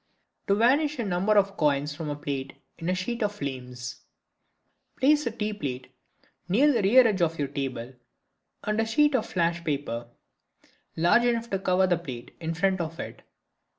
[0.47, 5.29] To Vanish a Number of Coins from a Plate in a Sheet of Flames.—Place a
[5.29, 5.93] tea plate
[6.49, 7.93] near the rear edge of your table,
[8.63, 10.07] and a sheet of "flash" paper,
[10.97, 13.21] large enough to cover the plate, in front of it.